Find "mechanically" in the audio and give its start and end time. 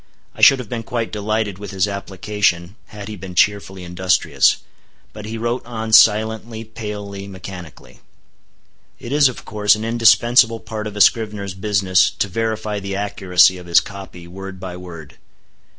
7.27-7.99